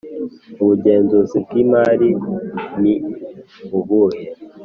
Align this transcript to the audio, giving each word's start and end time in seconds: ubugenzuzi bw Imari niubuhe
ubugenzuzi 0.61 1.37
bw 1.45 1.51
Imari 1.63 2.09
niubuhe 2.81 4.23